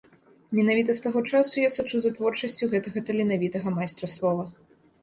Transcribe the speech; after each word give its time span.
Менавіта 0.59 0.95
з 0.99 1.03
таго 1.07 1.19
часу 1.33 1.55
я 1.67 1.71
сачу 1.77 2.01
за 2.07 2.13
творчасцю 2.17 2.71
гэтага 2.75 2.99
таленавітага 3.13 3.79
майстра 3.79 4.13
слова. 4.17 4.53